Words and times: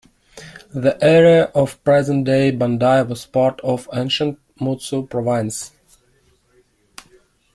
The 0.73 0.97
area 0.99 1.51
of 1.53 1.77
present-day 1.83 2.53
Bandai 2.53 3.07
was 3.07 3.27
part 3.27 3.59
of 3.61 3.87
ancient 3.93 4.39
Mutsu 4.59 5.07
Province. 5.07 5.73